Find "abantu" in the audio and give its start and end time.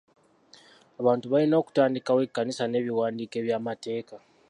1.01-1.25